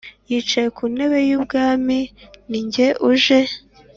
wicaye 0.27 0.67
ku 0.77 0.83
ntebe 0.93 1.19
y 1.29 1.33
ubwami 1.37 1.99
ni 2.49 2.59
jye 2.71 2.87
uje 3.09 3.41